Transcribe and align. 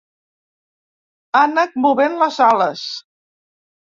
Ànec 1.41 1.75
movent 1.83 2.15
les 2.21 2.39
ales. 2.47 2.87